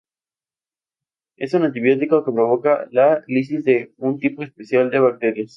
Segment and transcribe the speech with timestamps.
[1.37, 5.49] Es un antibiótico que provoca la lisis de un tipo especial de bacterias.